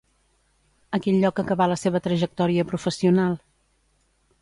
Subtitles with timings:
[0.97, 3.41] A quin lloc acabà la seva trajectòria professional?